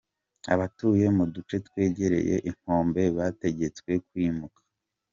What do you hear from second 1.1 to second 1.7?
mu duce